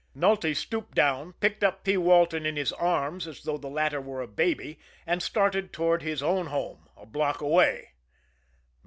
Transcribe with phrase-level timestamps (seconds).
[0.15, 1.95] Nulty stooped down, picked up P.
[1.95, 6.23] Walton in his arms as though the latter were a baby, and started toward his
[6.23, 7.91] own home a block away.